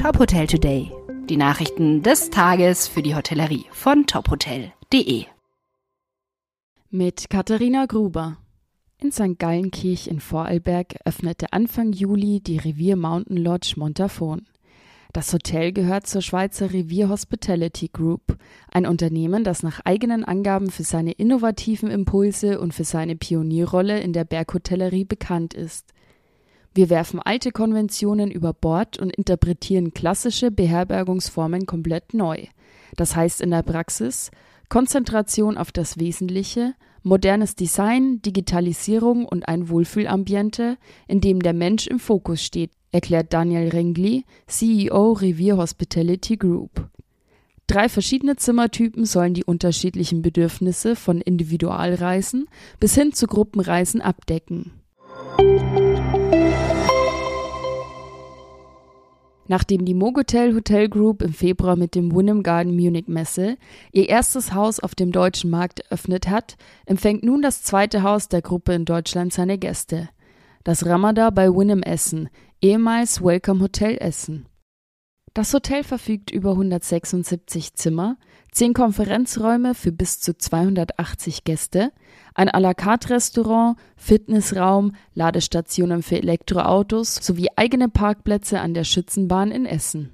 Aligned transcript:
Top 0.00 0.18
Hotel 0.18 0.46
Today. 0.46 0.90
Die 1.28 1.36
Nachrichten 1.36 2.02
des 2.02 2.30
Tages 2.30 2.88
für 2.88 3.02
die 3.02 3.14
Hotellerie 3.14 3.66
von 3.70 4.06
tophotel.de. 4.06 5.26
Mit 6.88 7.28
Katharina 7.28 7.84
Gruber. 7.84 8.38
In 8.96 9.12
St. 9.12 9.38
Gallenkirch 9.38 10.06
in 10.08 10.20
Vorarlberg 10.20 10.94
öffnete 11.04 11.52
Anfang 11.52 11.92
Juli 11.92 12.40
die 12.40 12.56
Revier 12.56 12.96
Mountain 12.96 13.36
Lodge 13.36 13.74
Montafon. 13.76 14.46
Das 15.12 15.34
Hotel 15.34 15.70
gehört 15.70 16.06
zur 16.06 16.22
Schweizer 16.22 16.72
Revier 16.72 17.10
Hospitality 17.10 17.88
Group, 17.92 18.38
ein 18.72 18.86
Unternehmen, 18.86 19.44
das 19.44 19.62
nach 19.62 19.80
eigenen 19.84 20.24
Angaben 20.24 20.70
für 20.70 20.84
seine 20.84 21.12
innovativen 21.12 21.90
Impulse 21.90 22.58
und 22.58 22.72
für 22.72 22.84
seine 22.84 23.16
Pionierrolle 23.16 24.00
in 24.00 24.14
der 24.14 24.24
Berghotellerie 24.24 25.04
bekannt 25.04 25.52
ist. 25.52 25.92
Wir 26.72 26.88
werfen 26.88 27.20
alte 27.20 27.50
Konventionen 27.50 28.30
über 28.30 28.52
Bord 28.52 28.98
und 28.98 29.10
interpretieren 29.10 29.92
klassische 29.92 30.50
Beherbergungsformen 30.50 31.66
komplett 31.66 32.14
neu. 32.14 32.46
Das 32.96 33.16
heißt 33.16 33.40
in 33.40 33.50
der 33.50 33.62
Praxis 33.62 34.30
Konzentration 34.68 35.58
auf 35.58 35.72
das 35.72 35.98
Wesentliche, 35.98 36.74
modernes 37.02 37.56
Design, 37.56 38.22
Digitalisierung 38.22 39.24
und 39.24 39.48
ein 39.48 39.68
Wohlfühlambiente, 39.68 40.76
in 41.08 41.20
dem 41.20 41.40
der 41.40 41.54
Mensch 41.54 41.88
im 41.88 41.98
Fokus 41.98 42.44
steht, 42.44 42.70
erklärt 42.92 43.32
Daniel 43.32 43.68
Rengli, 43.68 44.24
CEO 44.46 45.12
Revier 45.12 45.56
Hospitality 45.56 46.36
Group. 46.36 46.88
Drei 47.66 47.88
verschiedene 47.88 48.36
Zimmertypen 48.36 49.04
sollen 49.04 49.34
die 49.34 49.44
unterschiedlichen 49.44 50.22
Bedürfnisse 50.22 50.94
von 50.94 51.20
Individualreisen 51.20 52.46
bis 52.78 52.94
hin 52.94 53.12
zu 53.12 53.26
Gruppenreisen 53.26 54.00
abdecken. 54.00 54.72
Nachdem 59.50 59.84
die 59.84 59.94
Mogotel 59.94 60.54
Hotel 60.54 60.88
Group 60.88 61.22
im 61.22 61.32
Februar 61.32 61.74
mit 61.74 61.96
dem 61.96 62.14
Wynnum 62.14 62.44
Garden 62.44 62.76
Munich 62.76 63.08
Messe 63.08 63.56
ihr 63.90 64.08
erstes 64.08 64.54
Haus 64.54 64.78
auf 64.78 64.94
dem 64.94 65.10
deutschen 65.10 65.50
Markt 65.50 65.80
eröffnet 65.80 66.28
hat, 66.28 66.56
empfängt 66.86 67.24
nun 67.24 67.42
das 67.42 67.64
zweite 67.64 68.04
Haus 68.04 68.28
der 68.28 68.42
Gruppe 68.42 68.74
in 68.74 68.84
Deutschland 68.84 69.32
seine 69.32 69.58
Gäste. 69.58 70.08
Das 70.62 70.86
Ramada 70.86 71.30
bei 71.30 71.48
Wynnum 71.48 71.82
Essen, 71.82 72.28
ehemals 72.62 73.24
Welcome 73.24 73.60
Hotel 73.60 73.96
Essen. 73.98 74.46
Das 75.32 75.54
Hotel 75.54 75.84
verfügt 75.84 76.32
über 76.32 76.50
176 76.50 77.74
Zimmer, 77.74 78.16
10 78.50 78.74
Konferenzräume 78.74 79.76
für 79.76 79.92
bis 79.92 80.18
zu 80.18 80.36
280 80.36 81.44
Gäste, 81.44 81.92
ein 82.34 82.48
à 82.48 82.58
la 82.58 82.74
carte 82.74 83.10
Restaurant, 83.10 83.76
Fitnessraum, 83.96 84.92
Ladestationen 85.14 86.02
für 86.02 86.16
Elektroautos 86.16 87.14
sowie 87.14 87.46
eigene 87.54 87.88
Parkplätze 87.88 88.60
an 88.60 88.74
der 88.74 88.82
Schützenbahn 88.82 89.52
in 89.52 89.66
Essen. 89.66 90.12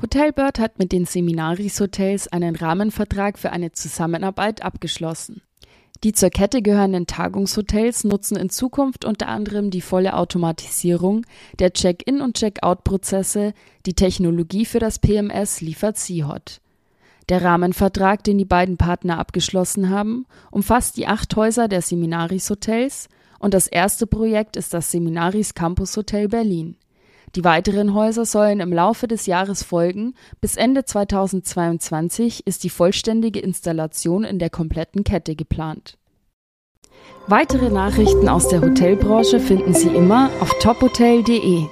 Hotelbird 0.00 0.58
hat 0.58 0.78
mit 0.78 0.92
den 0.92 1.04
Seminaris 1.04 1.78
Hotels 1.78 2.28
einen 2.28 2.56
Rahmenvertrag 2.56 3.38
für 3.38 3.52
eine 3.52 3.72
Zusammenarbeit 3.72 4.62
abgeschlossen. 4.62 5.42
Die 6.02 6.12
zur 6.12 6.30
Kette 6.30 6.60
gehörenden 6.60 7.06
Tagungshotels 7.06 8.04
nutzen 8.04 8.36
in 8.36 8.50
Zukunft 8.50 9.04
unter 9.04 9.28
anderem 9.28 9.70
die 9.70 9.80
volle 9.80 10.14
Automatisierung 10.14 11.24
der 11.58 11.72
Check-in- 11.72 12.20
und 12.20 12.36
Check-out-Prozesse, 12.36 13.54
die 13.86 13.94
Technologie 13.94 14.66
für 14.66 14.80
das 14.80 14.98
PMS 14.98 15.60
liefert 15.60 15.96
Seahot. 15.96 16.60
Der 17.30 17.42
Rahmenvertrag, 17.42 18.22
den 18.22 18.36
die 18.36 18.44
beiden 18.44 18.76
Partner 18.76 19.18
abgeschlossen 19.18 19.88
haben, 19.88 20.26
umfasst 20.50 20.98
die 20.98 21.06
acht 21.06 21.34
Häuser 21.36 21.68
der 21.68 21.80
Seminaris 21.80 22.50
Hotels 22.50 23.08
und 23.38 23.54
das 23.54 23.66
erste 23.66 24.06
Projekt 24.06 24.56
ist 24.56 24.74
das 24.74 24.90
Seminaris 24.90 25.54
Campus 25.54 25.96
Hotel 25.96 26.28
Berlin. 26.28 26.76
Die 27.36 27.42
weiteren 27.42 27.94
Häuser 27.94 28.24
sollen 28.24 28.60
im 28.60 28.72
Laufe 28.72 29.08
des 29.08 29.26
Jahres 29.26 29.64
folgen. 29.64 30.14
Bis 30.40 30.56
Ende 30.56 30.84
2022 30.84 32.46
ist 32.46 32.62
die 32.62 32.70
vollständige 32.70 33.40
Installation 33.40 34.22
in 34.22 34.38
der 34.38 34.50
kompletten 34.50 35.02
Kette 35.02 35.34
geplant. 35.34 35.98
Weitere 37.26 37.70
Nachrichten 37.70 38.28
aus 38.28 38.48
der 38.48 38.60
Hotelbranche 38.60 39.40
finden 39.40 39.74
Sie 39.74 39.88
immer 39.88 40.30
auf 40.40 40.52
tophotel.de. 40.60 41.64